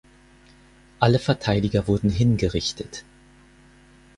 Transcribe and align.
Alle 0.99 1.19
Verteidiger 1.19 1.85
wurden 1.87 2.09
hingerichtet. 2.09 3.05